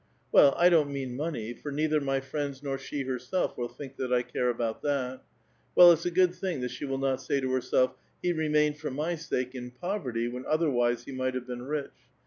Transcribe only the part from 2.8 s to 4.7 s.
herself will think that 1 care